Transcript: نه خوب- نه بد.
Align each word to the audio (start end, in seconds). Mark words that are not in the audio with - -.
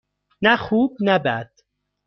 نه 0.43 0.55
خوب- 0.57 0.91
نه 1.07 1.19
بد. 1.19 1.51